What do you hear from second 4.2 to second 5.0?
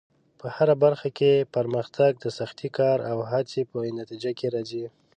کې راځي.